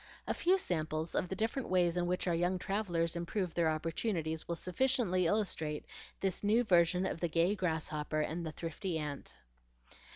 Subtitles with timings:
[0.25, 4.47] A few samples of the different ways in which our young travellers improved their opportunities
[4.47, 5.85] will sufficiently illustrate
[6.21, 9.35] this new version of the gay grasshopper and the thrifty ant.